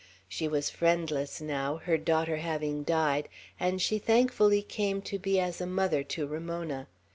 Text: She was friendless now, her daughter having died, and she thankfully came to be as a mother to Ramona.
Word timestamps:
She 0.27 0.47
was 0.47 0.71
friendless 0.71 1.39
now, 1.39 1.75
her 1.77 1.95
daughter 1.95 2.37
having 2.37 2.81
died, 2.83 3.29
and 3.59 3.79
she 3.79 3.99
thankfully 3.99 4.63
came 4.63 4.99
to 5.03 5.19
be 5.19 5.39
as 5.39 5.61
a 5.61 5.67
mother 5.67 6.01
to 6.03 6.25
Ramona. 6.25 6.87